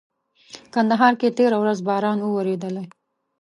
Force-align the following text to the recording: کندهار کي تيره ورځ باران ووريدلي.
کندهار 0.73 1.13
کي 1.21 1.27
تيره 1.37 1.57
ورځ 1.63 1.79
باران 1.87 2.17
ووريدلي. 2.21 2.83